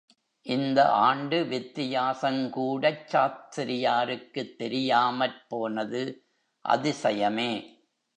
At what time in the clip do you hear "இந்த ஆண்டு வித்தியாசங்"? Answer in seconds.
0.45-2.49